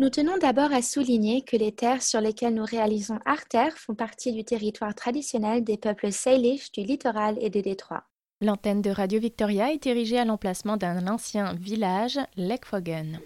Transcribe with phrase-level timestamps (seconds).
[0.00, 4.32] Nous tenons d'abord à souligner que les terres sur lesquelles nous réalisons Arter font partie
[4.32, 8.04] du territoire traditionnel des peuples Salish du littoral et de Détroit.
[8.40, 13.20] L'antenne de Radio Victoria est érigée à l'emplacement d'un ancien village, Lekfogen.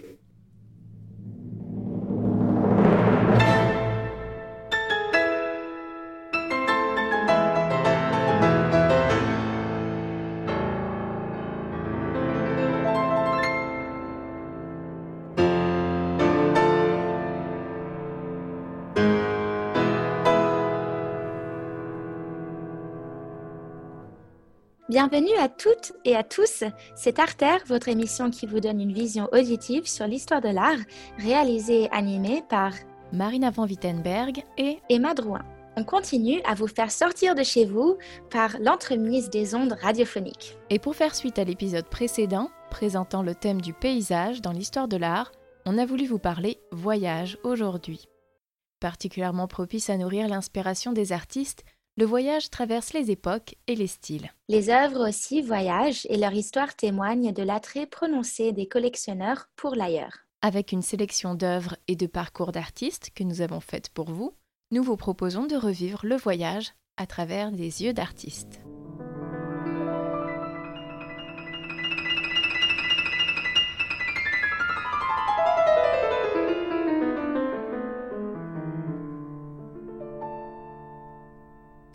[24.94, 26.62] Bienvenue à toutes et à tous.
[26.94, 30.78] C'est Arter, votre émission qui vous donne une vision auditive sur l'histoire de l'art,
[31.18, 32.72] réalisée et animée par
[33.12, 35.42] Marina van Wittenberg et Emma Drouin.
[35.76, 37.98] On continue à vous faire sortir de chez vous
[38.30, 40.56] par l'entremise des ondes radiophoniques.
[40.70, 44.96] Et pour faire suite à l'épisode précédent, présentant le thème du paysage dans l'histoire de
[44.96, 45.32] l'art,
[45.66, 48.06] on a voulu vous parler voyage aujourd'hui.
[48.78, 51.64] Particulièrement propice à nourrir l'inspiration des artistes,
[51.96, 54.30] le voyage traverse les époques et les styles.
[54.48, 60.26] Les œuvres aussi voyagent et leur histoire témoigne de l'attrait prononcé des collectionneurs pour l'ailleurs.
[60.42, 64.34] Avec une sélection d'œuvres et de parcours d'artistes que nous avons faites pour vous,
[64.72, 68.60] nous vous proposons de revivre le voyage à travers des yeux d'artistes.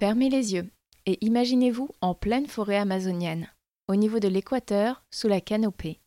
[0.09, 0.67] Fermez les yeux
[1.05, 3.47] et imaginez-vous en pleine forêt amazonienne,
[3.87, 5.99] au niveau de l'équateur, sous la canopée.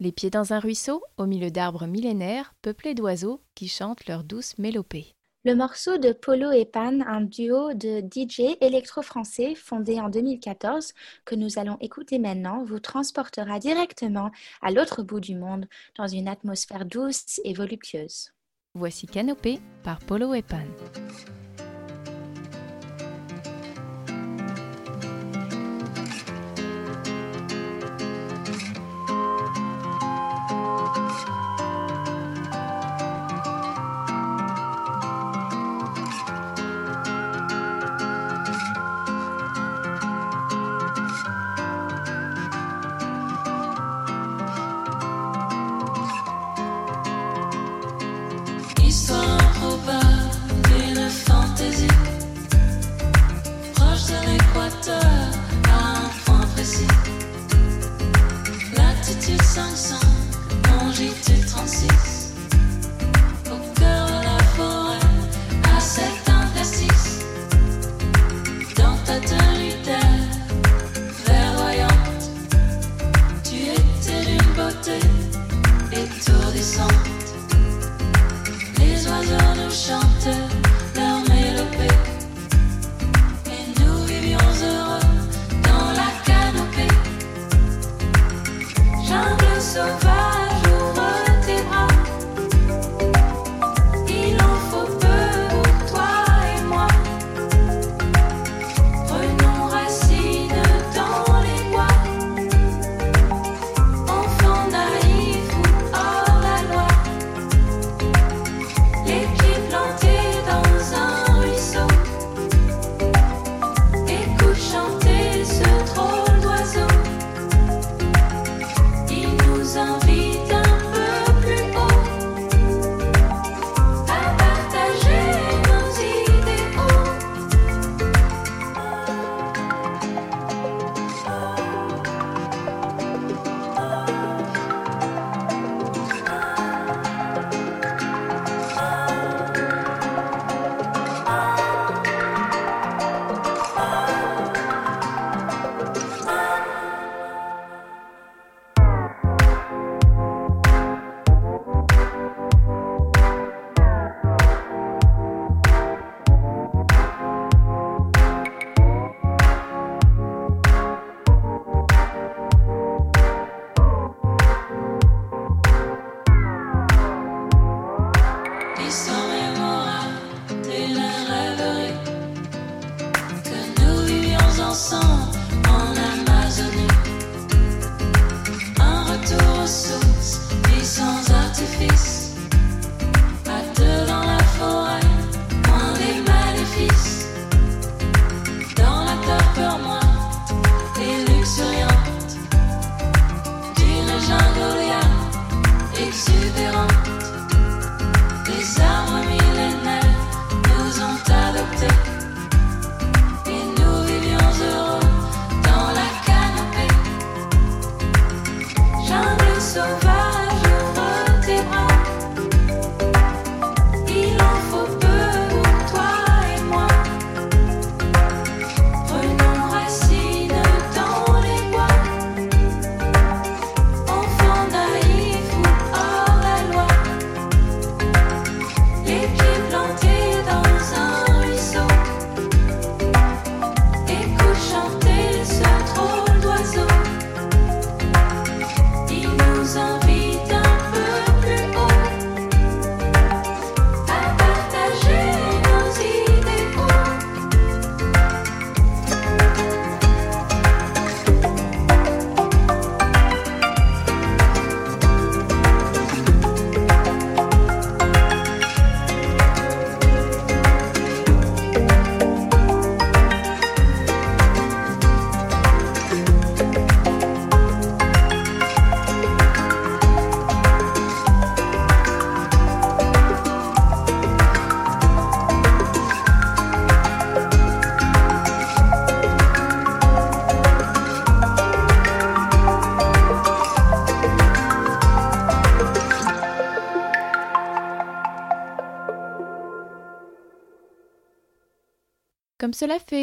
[0.00, 4.58] Les pieds dans un ruisseau, au milieu d'arbres millénaires peuplés d'oiseaux qui chantent leur douce
[4.58, 5.14] mélopée.
[5.46, 10.92] Le morceau de Polo et Pan, un duo de DJ électro-français fondé en 2014,
[11.24, 14.30] que nous allons écouter maintenant, vous transportera directement
[14.60, 15.66] à l'autre bout du monde
[15.96, 18.30] dans une atmosphère douce et voluptueuse.
[18.74, 20.66] Voici Canopée par Polo et Pan.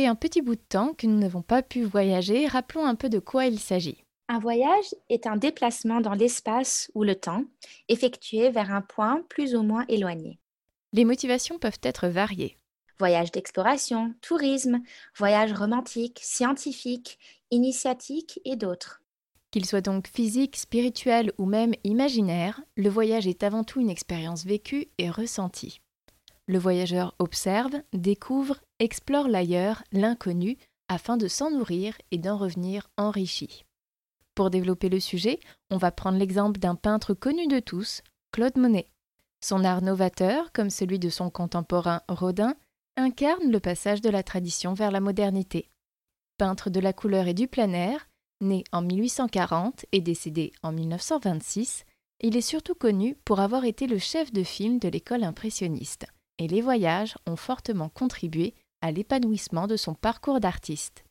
[0.06, 3.10] Fait un petit bout de temps que nous n'avons pas pu voyager, rappelons un peu
[3.10, 4.04] de quoi il s'agit.
[4.28, 7.44] Un voyage est un déplacement dans l'espace ou le temps,
[7.90, 10.40] effectué vers un point plus ou moins éloigné.
[10.94, 12.56] Les motivations peuvent être variées.
[13.00, 14.80] Voyage d'exploration, tourisme,
[15.18, 17.18] voyage romantique, scientifique,
[17.50, 19.02] initiatique et d'autres.
[19.50, 24.46] Qu'il soit donc physique, spirituel ou même imaginaire, le voyage est avant tout une expérience
[24.46, 25.82] vécue et ressentie.
[26.48, 30.58] Le voyageur observe, découvre, explore l'ailleurs, l'inconnu,
[30.88, 33.66] afin de s'en nourrir et d'en revenir enrichi.
[34.36, 35.40] Pour développer le sujet,
[35.72, 38.88] on va prendre l'exemple d'un peintre connu de tous, Claude Monet.
[39.44, 42.56] Son art novateur, comme celui de son contemporain Rodin,
[42.98, 45.70] incarne le passage de la tradition vers la modernité.
[46.38, 48.08] Peintre de la couleur et du plein air,
[48.42, 51.86] né en 1840 et décédé en 1926,
[52.22, 56.08] il est surtout connu pour avoir été le chef de film de l'école impressionniste,
[56.38, 61.04] et les voyages ont fortement contribué à l'épanouissement de son parcours d'artiste.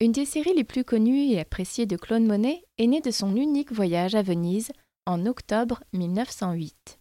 [0.00, 3.36] Une des séries les plus connues et appréciées de Claude Monet est née de son
[3.36, 4.72] unique voyage à Venise
[5.06, 6.98] en octobre 1908.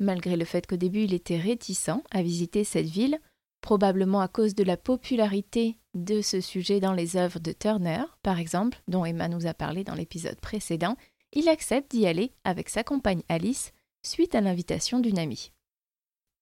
[0.00, 3.20] Malgré le fait qu'au début il était réticent à visiter cette ville,
[3.60, 8.38] probablement à cause de la popularité de ce sujet dans les œuvres de Turner, par
[8.38, 10.96] exemple, dont Emma nous a parlé dans l'épisode précédent,
[11.32, 13.72] il accepte d'y aller avec sa compagne Alice
[14.04, 15.52] suite à l'invitation d'une amie.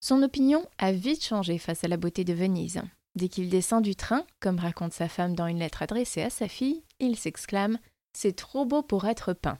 [0.00, 2.80] Son opinion a vite changé face à la beauté de Venise.
[3.16, 6.48] Dès qu'il descend du train, comme raconte sa femme dans une lettre adressée à sa
[6.48, 7.78] fille, il s'exclame
[8.14, 9.58] C'est trop beau pour être peint.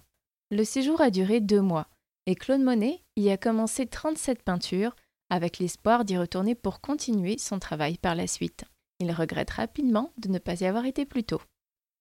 [0.51, 1.89] Le séjour a duré deux mois,
[2.25, 4.97] et Claude Monet y a commencé 37 peintures,
[5.29, 8.65] avec l'espoir d'y retourner pour continuer son travail par la suite.
[8.99, 11.43] Il regrette rapidement de ne pas y avoir été plus tôt.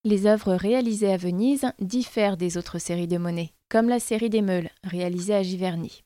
[0.04, 4.42] Les œuvres réalisées à Venise diffèrent des autres séries de Monet, comme la série des
[4.42, 6.02] Meules, réalisée à Giverny.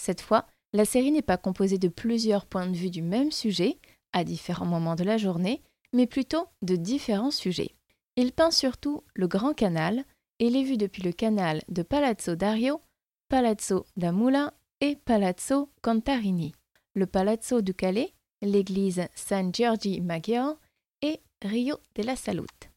[0.00, 3.78] Cette fois, la série n'est pas composée de plusieurs points de vue du même sujet,
[4.12, 7.74] à différents moments de la journée, mais plutôt de différents sujets.
[8.16, 10.04] Il peint surtout le Grand Canal
[10.38, 12.80] et les vues depuis le canal de Palazzo Dario,
[13.28, 16.52] Palazzo da Mula et Palazzo Contarini,
[16.94, 20.58] le Palazzo du Calais, l'église San Giorgi Maggiore
[21.02, 22.70] et Rio della Salute.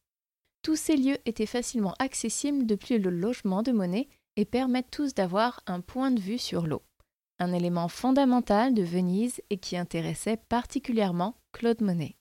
[0.63, 5.61] Tous ces lieux étaient facilement accessibles depuis le logement de Monet et permettent tous d'avoir
[5.65, 6.83] un point de vue sur l'eau
[7.41, 12.17] un élément fondamental de Venise et qui intéressait particulièrement Claude Monet.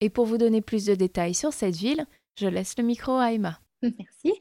[0.00, 2.06] Et pour vous donner plus de détails sur cette ville,
[2.38, 3.60] je laisse le micro à Emma.
[3.82, 4.40] Merci.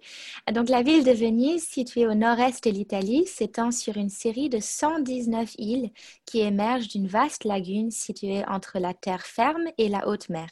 [0.53, 4.59] Donc, la ville de Venise, située au nord-est de l'Italie, s'étend sur une série de
[4.59, 5.91] 119 îles
[6.25, 10.47] qui émergent d'une vaste lagune située entre la terre ferme et la haute mer.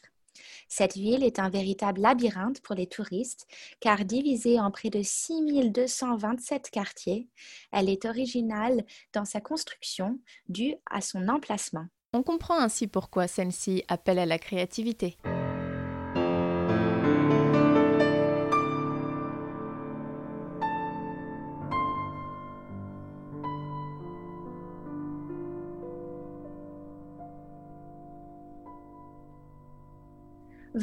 [0.68, 3.48] Cette ville est un véritable labyrinthe pour les touristes,
[3.80, 7.28] car divisée en près de 6227 quartiers,
[7.72, 10.20] elle est originale dans sa construction
[10.50, 11.86] due à son emplacement.
[12.14, 15.18] On comprend ainsi pourquoi celle-ci appelle à la créativité.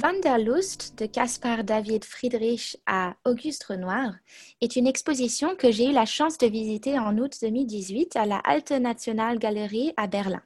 [0.02, 4.14] Wanderlust de Caspar David Friedrich à Auguste Renoir
[4.60, 8.38] est une exposition que j'ai eu la chance de visiter en août 2018 à la
[8.38, 10.42] Alte Nationalgalerie à Berlin.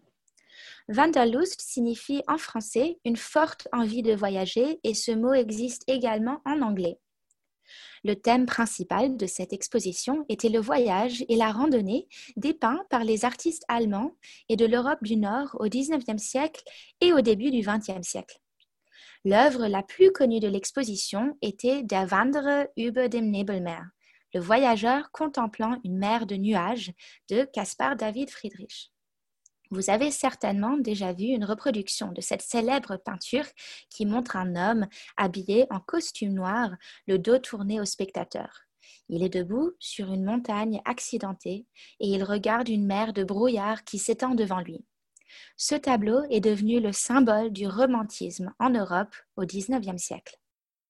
[0.91, 6.61] Wanderlust signifie en français une forte envie de voyager et ce mot existe également en
[6.61, 6.99] anglais.
[8.05, 13.25] Le thème principal de cette exposition était le voyage et la randonnée dépeints par les
[13.25, 14.13] artistes allemands
[14.51, 16.63] et de l'Europe du Nord au XIXe siècle
[17.01, 18.39] et au début du XXe siècle.
[19.25, 23.85] L'œuvre la plus connue de l'exposition était Der Wanderer über dem Nebelmeer,
[24.33, 26.93] le voyageur contemplant une mer de nuages
[27.29, 28.93] de Caspar David Friedrich.
[29.71, 33.45] Vous avez certainement déjà vu une reproduction de cette célèbre peinture
[33.91, 36.71] qui montre un homme habillé en costume noir,
[37.07, 38.63] le dos tourné au spectateur.
[39.11, 41.67] Il est debout sur une montagne accidentée
[42.01, 44.85] et il regarde une mer de brouillard qui s'étend devant lui.
[45.57, 50.39] Ce tableau est devenu le symbole du romantisme en Europe au XIXe siècle.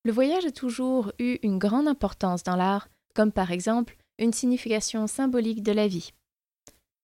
[0.05, 5.07] Le voyage a toujours eu une grande importance dans l'art, comme par exemple une signification
[5.07, 6.13] symbolique de la vie.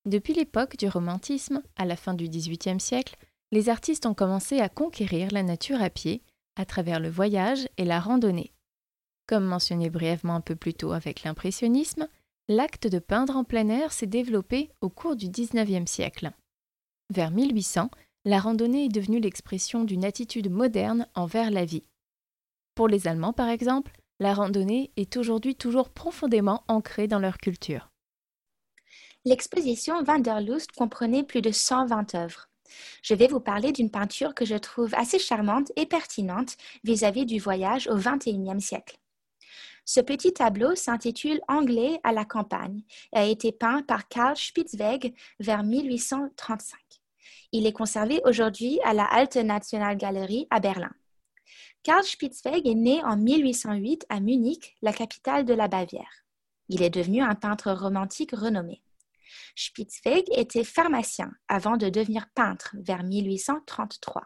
[0.07, 3.17] Depuis l'époque du romantisme, à la fin du XVIIIe siècle,
[3.53, 6.23] les artistes ont commencé à conquérir la nature à pied,
[6.57, 8.53] à travers le voyage et la randonnée.
[9.26, 12.09] Comme mentionné brièvement un peu plus tôt avec l'impressionnisme,
[12.49, 16.33] l'acte de peindre en plein air s'est développé au cours du XIXe siècle.
[17.11, 17.90] Vers 1800,
[18.25, 21.84] la randonnée est devenue l'expression d'une attitude moderne envers la vie.
[22.75, 27.90] Pour les Allemands, par exemple, la randonnée est aujourd'hui toujours profondément ancrée dans leur culture.
[29.26, 32.49] L'exposition Wanderlust comprenait plus de 120 œuvres.
[33.02, 37.38] Je vais vous parler d'une peinture que je trouve assez charmante et pertinente vis-à-vis du
[37.38, 38.96] voyage au XXIe siècle.
[39.87, 42.82] Ce petit tableau s'intitule Anglais à la campagne
[43.12, 46.84] et a été peint par Karl Spitzweg vers 1835.
[47.56, 50.90] Il est conservé aujourd'hui à la Alte Nationalgalerie à Berlin.
[51.84, 56.25] Karl Spitzweg est né en 1808 à Munich, la capitale de la Bavière.
[56.68, 58.82] Il est devenu un peintre romantique renommé.
[59.54, 64.25] Spitzweg était pharmacien avant de devenir peintre vers 1833.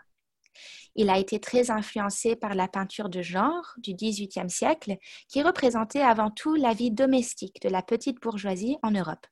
[0.95, 4.97] Il a été très influencé par la peinture de genre du XVIIIe siècle,
[5.29, 9.27] qui représentait avant tout la vie domestique de la petite bourgeoisie en Europe.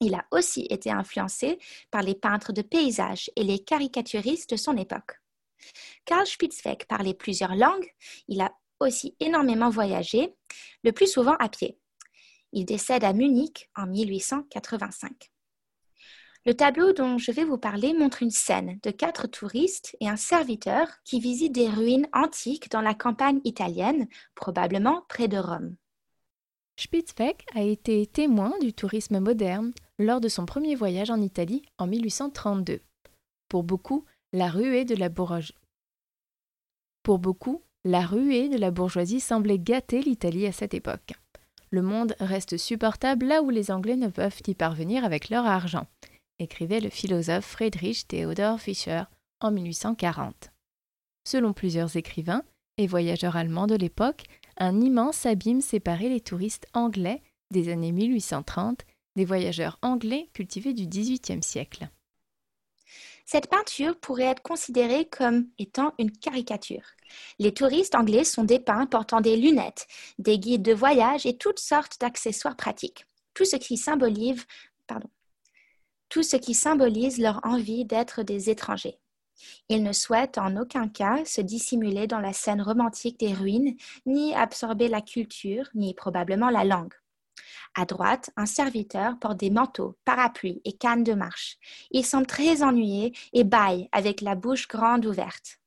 [0.00, 1.58] Il a aussi été influencé
[1.90, 5.20] par les peintres de paysages et les caricaturistes de son époque.
[6.06, 7.88] Karl Spitzweg parlait plusieurs langues,
[8.26, 10.34] il a aussi énormément voyagé,
[10.84, 11.78] le plus souvent à pied.
[12.52, 15.30] Il décède à Munich en 1885.
[16.46, 20.16] Le tableau dont je vais vous parler montre une scène de quatre touristes et un
[20.16, 25.76] serviteur qui visitent des ruines antiques dans la campagne italienne, probablement près de Rome.
[26.78, 31.86] Spitzweg a été témoin du tourisme moderne lors de son premier voyage en Italie en
[31.86, 32.80] 1832.
[33.48, 35.54] Pour beaucoup, la ruée de la bourgeoisie.
[37.02, 41.12] Pour beaucoup, la ruée de la bourgeoisie semblait gâter l'Italie à cette époque.
[41.70, 45.86] Le monde reste supportable là où les Anglais ne peuvent y parvenir avec leur argent,
[46.38, 49.02] écrivait le philosophe Friedrich Theodor Fischer
[49.40, 50.50] en 1840.
[51.24, 52.42] Selon plusieurs écrivains
[52.78, 54.24] et voyageurs allemands de l'époque,
[54.56, 58.84] un immense abîme séparait les touristes anglais des années 1830
[59.16, 61.88] des voyageurs anglais cultivés du XVIIIe siècle.
[63.26, 66.82] Cette peinture pourrait être considérée comme étant une caricature.
[67.38, 69.86] Les touristes anglais sont dépeints portant des lunettes,
[70.18, 73.06] des guides de voyage et toutes sortes d'accessoires pratiques.
[73.34, 74.44] Tout ce qui symbolise,
[76.08, 78.98] tout ce qui symbolise leur envie d'être des étrangers.
[79.68, 83.76] Ils ne souhaitent en aucun cas se dissimuler dans la scène romantique des ruines,
[84.06, 86.94] ni absorber la culture, ni probablement la langue.
[87.74, 91.56] À droite, un serviteur porte des manteaux, parapluies et cannes de marche.
[91.90, 95.58] Il semble très ennuyé et baille avec la bouche grande ouverte.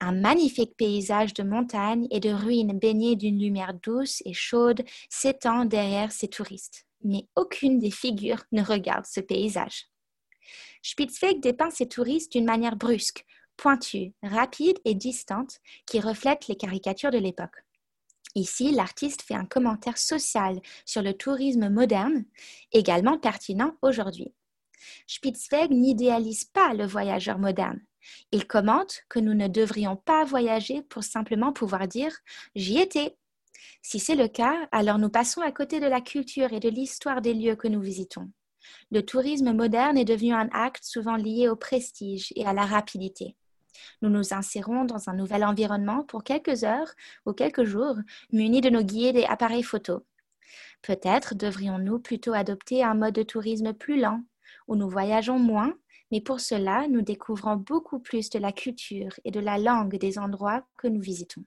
[0.00, 5.64] Un magnifique paysage de montagnes et de ruines baignées d'une lumière douce et chaude s'étend
[5.64, 9.86] derrière ces touristes mais aucune des figures ne regarde ce paysage.
[10.82, 13.24] Spitzweg dépeint ses touristes d'une manière brusque,
[13.56, 17.64] pointue, rapide et distante qui reflète les caricatures de l'époque.
[18.38, 22.24] Ici, l'artiste fait un commentaire social sur le tourisme moderne,
[22.70, 24.32] également pertinent aujourd'hui.
[25.08, 27.80] Spitzweg n'idéalise pas le voyageur moderne.
[28.30, 32.16] Il commente que nous ne devrions pas voyager pour simplement pouvoir dire
[32.54, 33.16] J'y étais,
[33.82, 37.20] si c'est le cas, alors nous passons à côté de la culture et de l'histoire
[37.20, 38.30] des lieux que nous visitons.
[38.92, 43.34] Le tourisme moderne est devenu un acte souvent lié au prestige et à la rapidité.
[44.02, 46.92] Nous nous insérons dans un nouvel environnement pour quelques heures
[47.26, 47.96] ou quelques jours,
[48.32, 50.04] munis de nos guides et appareils photo.
[50.82, 54.22] Peut-être devrions-nous plutôt adopter un mode de tourisme plus lent,
[54.66, 55.74] où nous voyageons moins,
[56.10, 60.18] mais pour cela, nous découvrons beaucoup plus de la culture et de la langue des
[60.18, 61.44] endroits que nous visitons.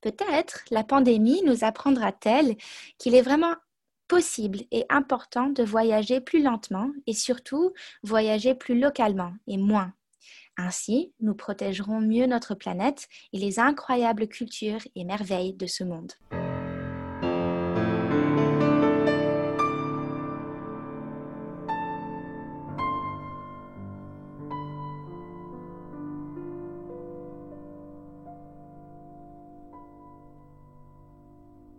[0.00, 2.56] Peut-être la pandémie nous apprendra-t-elle
[2.98, 3.54] qu'il est vraiment
[4.06, 9.92] possible et important de voyager plus lentement et surtout voyager plus localement et moins.
[10.58, 16.12] Ainsi, nous protégerons mieux notre planète et les incroyables cultures et merveilles de ce monde.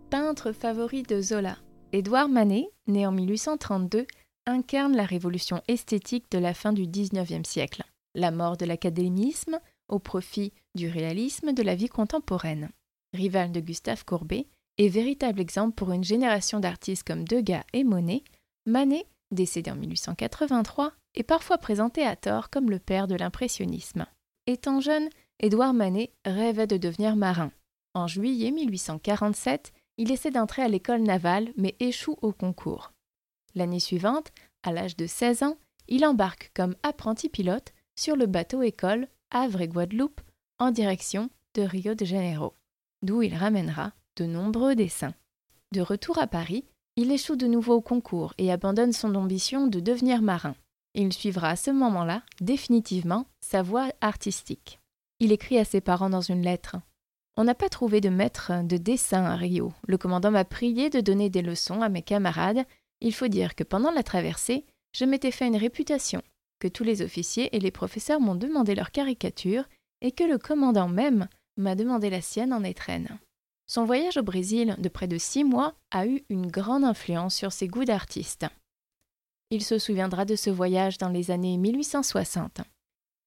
[0.09, 1.57] peintre favori de Zola.
[1.91, 4.05] Édouard Manet, né en 1832,
[4.45, 7.83] incarne la révolution esthétique de la fin du XIXe siècle,
[8.15, 12.69] la mort de l'académisme au profit du réalisme de la vie contemporaine.
[13.13, 14.47] Rival de Gustave Courbet
[14.77, 18.23] et véritable exemple pour une génération d'artistes comme Degas et Monet,
[18.65, 24.05] Manet, décédé en 1883, est parfois présenté à tort comme le père de l'impressionnisme.
[24.47, 27.51] Étant jeune, Édouard Manet rêvait de devenir marin.
[27.93, 32.93] En juillet 1847, il essaie d'entrer à l'école navale mais échoue au concours.
[33.55, 34.31] L'année suivante,
[34.63, 39.61] à l'âge de 16 ans, il embarque comme apprenti pilote sur le bateau école Havre
[39.61, 40.21] et Guadeloupe
[40.57, 42.53] en direction de Rio de Janeiro,
[43.01, 45.13] d'où il ramènera de nombreux dessins.
[45.73, 46.63] De retour à Paris,
[46.95, 50.55] il échoue de nouveau au concours et abandonne son ambition de devenir marin.
[50.95, 54.79] Il suivra à ce moment-là définitivement sa voie artistique.
[55.19, 56.77] Il écrit à ses parents dans une lettre
[57.39, 59.71] on n'a pas trouvé de maître de dessin à Rio.
[59.87, 62.65] Le commandant m'a prié de donner des leçons à mes camarades.
[62.99, 66.21] Il faut dire que pendant la traversée, je m'étais fait une réputation.
[66.59, 69.65] Que tous les officiers et les professeurs m'ont demandé leur caricature
[70.01, 73.19] et que le commandant même m'a demandé la sienne en étrenne.
[73.67, 77.51] Son voyage au Brésil de près de six mois a eu une grande influence sur
[77.51, 78.47] ses goûts d'artiste.
[79.51, 82.61] Il se souviendra de ce voyage dans les années 1860.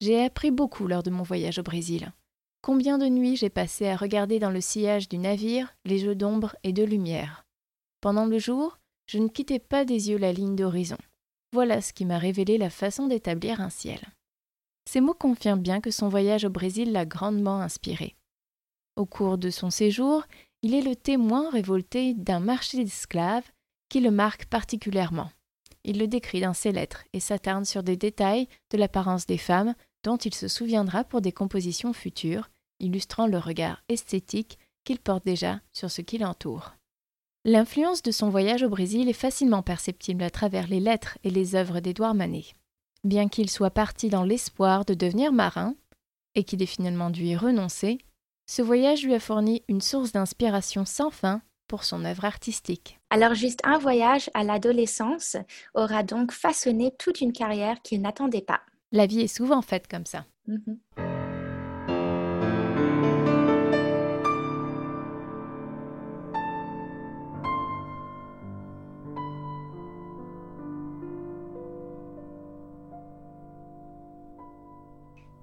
[0.01, 2.12] J'ai appris beaucoup lors de mon voyage au Brésil.
[2.61, 6.57] Combien de nuits j'ai passé à regarder dans le sillage du navire les jeux d'ombre
[6.62, 7.45] et de lumière.
[8.01, 10.99] Pendant le jour, je ne quittais pas des yeux la ligne d'horizon.
[11.53, 14.01] Voilà ce qui m'a révélé la façon d'établir un ciel.
[14.91, 18.17] Ces mots confirment bien que son voyage au Brésil l'a grandement inspiré.
[18.97, 20.25] Au cours de son séjour,
[20.62, 23.51] il est le témoin révolté d'un marché d'esclaves
[23.88, 25.31] qui le marque particulièrement.
[25.85, 29.75] Il le décrit dans ses lettres et s'attarde sur des détails de l'apparence des femmes
[30.05, 32.49] dont il se souviendra pour des compositions futures,
[32.81, 36.73] illustrant le regard esthétique qu'il porte déjà sur ce qui l'entoure.
[37.44, 41.57] L'influence de son voyage au Brésil est facilement perceptible à travers les lettres et les
[41.57, 42.44] œuvres d'Édouard Manet.
[43.02, 45.74] Bien qu'il soit parti dans l'espoir de devenir marin,
[46.35, 47.98] et qu'il ait finalement dû y renoncer,
[48.46, 53.00] ce voyage lui a fourni une source d'inspiration sans fin pour son œuvre artistique.
[53.11, 55.37] Alors juste un voyage à l'adolescence
[55.74, 58.61] aura donc façonné toute une carrière qu'il n'attendait pas.
[58.92, 60.26] La vie est souvent faite comme ça.
[60.46, 60.78] Mhm.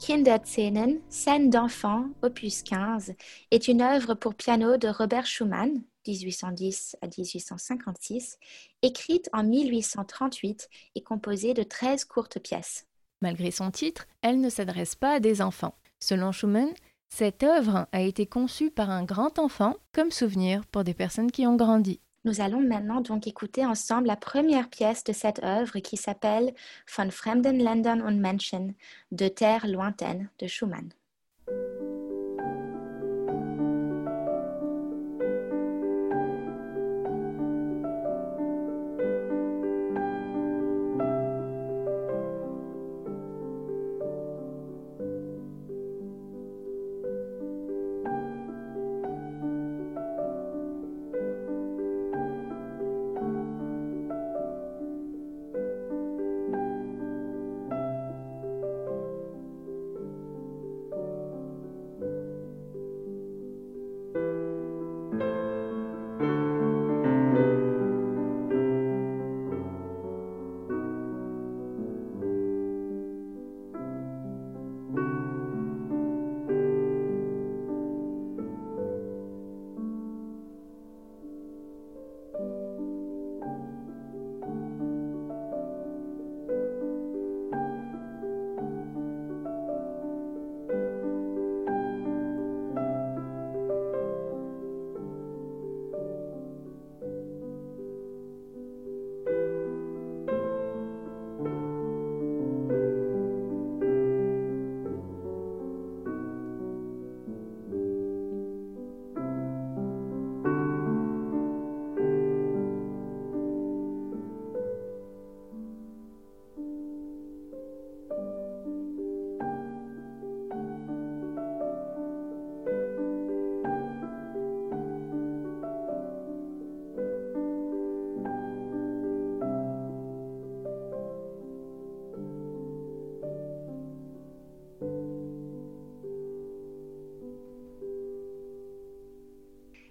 [0.10, 3.14] Kinderzähnen, scène d'enfant, opus 15,
[3.52, 8.40] est une œuvre pour piano de Robert Schumann, 1810 à 1856,
[8.82, 12.88] écrite en 1838 et composée de 13 courtes pièces.
[13.22, 15.76] Malgré son titre, elle ne s'adresse pas à des enfants.
[16.00, 16.74] Selon Schumann,
[17.10, 21.46] cette œuvre a été conçue par un grand enfant comme souvenir pour des personnes qui
[21.46, 22.02] ont grandi.
[22.26, 26.54] Nous allons maintenant donc écouter ensemble la première pièce de cette œuvre qui s'appelle
[26.96, 28.74] Von fremden Ländern und Menschen,
[29.12, 30.90] de terres lointaines de Schumann.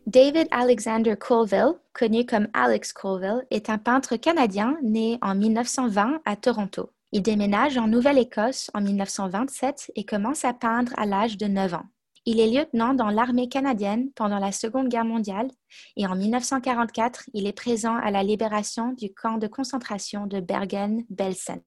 [0.09, 6.35] David Alexander Colville, connu comme Alex Colville, est un peintre canadien né en 1920 à
[6.35, 6.89] Toronto.
[7.13, 11.85] Il déménage en Nouvelle-Écosse en 1927 et commence à peindre à l'âge de 9 ans.
[12.25, 15.51] Il est lieutenant dans l'armée canadienne pendant la Seconde Guerre mondiale
[15.99, 21.61] et en 1944, il est présent à la libération du camp de concentration de Bergen-Belsen.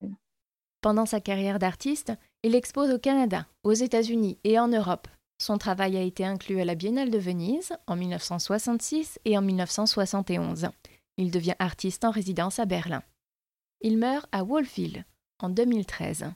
[0.82, 5.08] Pendant sa carrière d'artiste, il expose au Canada, aux États-Unis et en Europe,
[5.42, 10.70] son travail a été inclus à la Biennale de Venise en 1966 et en 1971.
[11.18, 13.02] Il devient artiste en résidence à Berlin.
[13.82, 15.04] Il meurt à Wolfville
[15.40, 16.32] en 2013.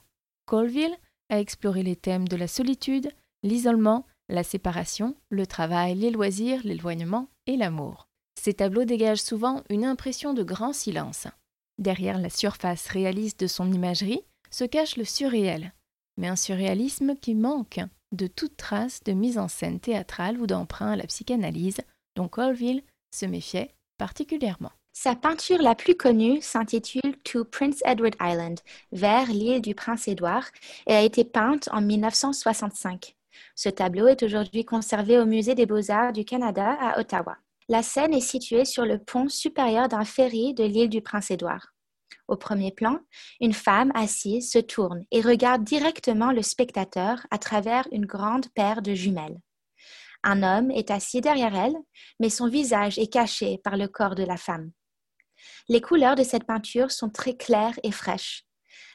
[0.47, 0.97] Colville
[1.29, 3.11] a exploré les thèmes de la solitude,
[3.43, 8.07] l'isolement, la séparation, le travail, les loisirs, l'éloignement et l'amour.
[8.41, 11.27] Ces tableaux dégagent souvent une impression de grand silence.
[11.77, 15.73] Derrière la surface réaliste de son imagerie se cache le surréel,
[16.17, 20.91] mais un surréalisme qui manque de toute trace de mise en scène théâtrale ou d'emprunt
[20.91, 21.81] à la psychanalyse,
[22.15, 24.71] dont Colville se méfiait particulièrement.
[24.93, 28.59] Sa peinture la plus connue s'intitule To Prince Edward Island,
[28.93, 30.45] vers l'île du Prince-Édouard,
[30.87, 33.15] et a été peinte en 1965.
[33.55, 37.35] Ce tableau est aujourd'hui conservé au Musée des beaux-arts du Canada à Ottawa.
[37.67, 41.74] La scène est située sur le pont supérieur d'un ferry de l'île du Prince-Édouard.
[42.27, 42.99] Au premier plan,
[43.39, 48.81] une femme assise se tourne et regarde directement le spectateur à travers une grande paire
[48.81, 49.39] de jumelles.
[50.23, 51.75] Un homme est assis derrière elle,
[52.19, 54.71] mais son visage est caché par le corps de la femme.
[55.69, 58.43] Les couleurs de cette peinture sont très claires et fraîches.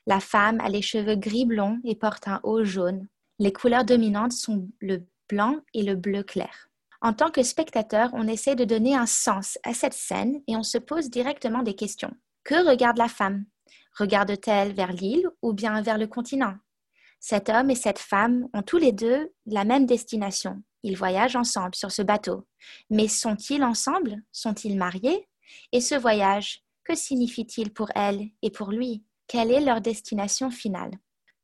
[0.06, 3.06] La femme a les cheveux gris blonds et porte un haut jaune.
[3.38, 6.68] Les couleurs dominantes sont le blanc et le bleu clair.
[7.00, 10.62] En tant que spectateur, on essaie de donner un sens à cette scène et on
[10.62, 12.12] se pose directement des questions.
[12.50, 13.44] Que regarde la femme?
[13.96, 16.56] Regarde-t-elle vers l'île ou bien vers le continent?
[17.20, 20.60] Cet homme et cette femme ont tous les deux la même destination.
[20.82, 22.48] Ils voyagent ensemble sur ce bateau.
[22.90, 24.16] Mais sont-ils ensemble?
[24.32, 25.28] Sont-ils mariés?
[25.70, 29.04] Et ce voyage, que signifie-t-il pour elle et pour lui?
[29.28, 30.90] Quelle est leur destination finale?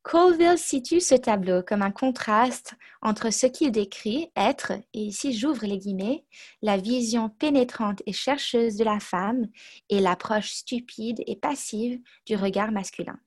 [0.07, 5.67] Colville situe ce tableau comme un contraste entre ce qu'il décrit être, et ici j'ouvre
[5.67, 6.25] les guillemets,
[6.63, 9.49] la vision pénétrante et chercheuse de la femme
[9.91, 13.19] et l'approche stupide et passive du regard masculin.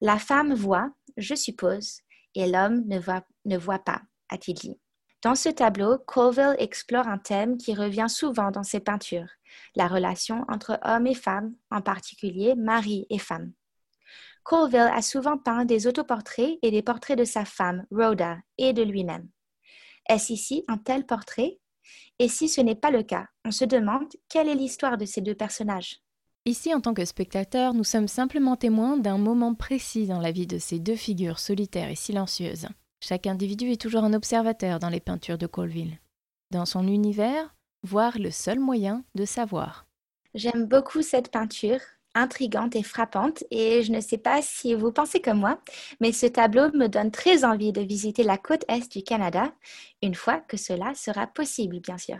[0.00, 2.00] La femme voit, je suppose,
[2.34, 4.80] et l'homme ne voit, pas, a-t-il dit.
[5.22, 9.30] Dans ce tableau, Colville explore un thème qui revient souvent dans ses peintures,
[9.76, 13.52] la relation entre hommes et femmes, en particulier mari et femme.
[14.46, 18.82] Colville a souvent peint des autoportraits et des portraits de sa femme, Rhoda, et de
[18.84, 19.28] lui-même.
[20.08, 21.58] Est-ce ici un tel portrait?
[22.20, 25.20] Et si ce n'est pas le cas, on se demande quelle est l'histoire de ces
[25.20, 26.00] deux personnages.
[26.44, 30.46] Ici, en tant que spectateur, nous sommes simplement témoins d'un moment précis dans la vie
[30.46, 32.68] de ces deux figures solitaires et silencieuses.
[33.00, 35.98] Chaque individu est toujours un observateur dans les peintures de Colville.
[36.52, 39.88] Dans son univers, voir le seul moyen de savoir.
[40.34, 41.80] J'aime beaucoup cette peinture,
[42.16, 45.60] intrigante et frappante, et je ne sais pas si vous pensez comme moi,
[46.00, 49.52] mais ce tableau me donne très envie de visiter la côte est du Canada,
[50.02, 52.18] une fois que cela sera possible, bien sûr.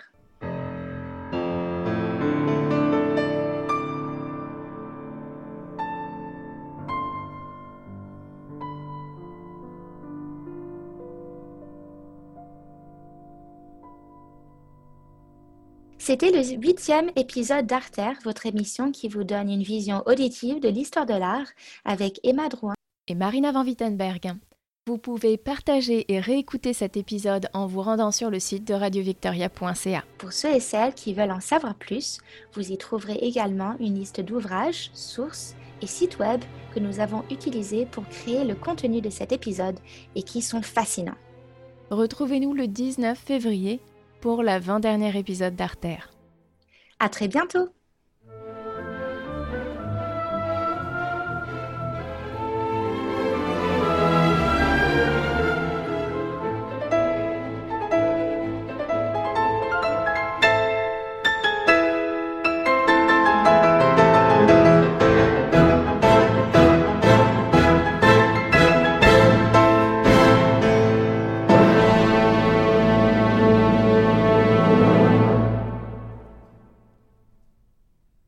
[16.07, 21.05] C'était le huitième épisode d'Arter, votre émission qui vous donne une vision auditive de l'histoire
[21.05, 21.49] de l'art
[21.85, 22.75] avec Emma Drouin
[23.09, 24.35] et Marina Van Wittenberg.
[24.87, 30.05] Vous pouvez partager et réécouter cet épisode en vous rendant sur le site de radiovictoria.ca.
[30.19, 32.19] Pour ceux et celles qui veulent en savoir plus,
[32.53, 36.41] vous y trouverez également une liste d'ouvrages, sources et sites web
[36.73, 39.81] que nous avons utilisés pour créer le contenu de cet épisode
[40.15, 41.19] et qui sont fascinants.
[41.91, 43.81] Retrouvez-nous le 19 février
[44.27, 46.11] pour la 20 dernière épisode d'Artère.
[46.99, 47.76] À très bientôt!